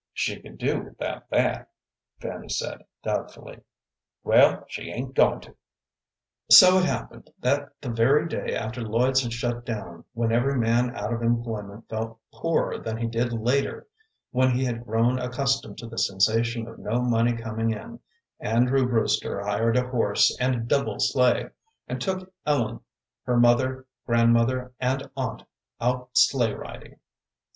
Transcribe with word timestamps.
"She 0.13 0.39
could 0.41 0.57
do 0.57 0.79
without 0.81 1.29
that," 1.29 1.69
Fanny 2.19 2.49
said, 2.49 2.85
doubtfully. 3.03 3.59
"Well, 4.23 4.65
she 4.67 4.89
ain't 4.91 5.13
goin' 5.13 5.41
to." 5.41 5.55
So 6.49 6.79
it 6.79 6.85
happened 6.85 7.29
that 7.39 7.79
the 7.81 7.91
very 7.91 8.27
day 8.27 8.55
after 8.55 8.81
Lloyd's 8.81 9.21
had 9.21 9.31
shut 9.31 9.63
down, 9.63 10.03
when 10.13 10.31
every 10.31 10.57
man 10.57 10.95
out 10.95 11.13
of 11.13 11.21
employment 11.21 11.87
felt 11.87 12.17
poorer 12.33 12.79
than 12.79 12.97
he 12.97 13.05
did 13.05 13.31
later 13.31 13.87
when 14.31 14.49
he 14.49 14.65
had 14.65 14.85
grown 14.85 15.19
accustomed 15.19 15.77
to 15.77 15.85
the 15.87 15.99
sensation 15.99 16.67
of 16.67 16.79
no 16.79 16.99
money 16.99 17.33
coming 17.37 17.69
in, 17.69 17.99
Andrew 18.39 18.87
Brewster 18.87 19.43
hired 19.43 19.77
a 19.77 19.87
horse 19.87 20.35
and 20.39 20.67
double 20.67 20.99
sleigh, 20.99 21.47
and 21.87 22.01
took 22.01 22.33
Ellen, 22.47 22.79
her 23.25 23.37
mother, 23.39 23.85
grandmother, 24.07 24.73
and 24.79 25.07
aunt 25.15 25.43
out 25.79 26.09
sleigh 26.17 26.53
riding. 26.55 26.97